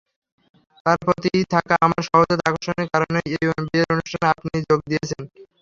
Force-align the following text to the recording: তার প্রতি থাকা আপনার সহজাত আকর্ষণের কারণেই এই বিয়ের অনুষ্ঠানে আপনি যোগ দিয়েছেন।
তার 0.85 0.97
প্রতি 1.03 1.31
থাকা 1.53 1.73
আপনার 1.77 2.03
সহজাত 2.09 2.39
আকর্ষণের 2.43 2.87
কারণেই 2.93 3.27
এই 3.35 3.41
বিয়ের 3.65 3.93
অনুষ্ঠানে 3.95 4.27
আপনি 4.33 4.57
যোগ 4.69 4.79
দিয়েছেন। 4.89 5.21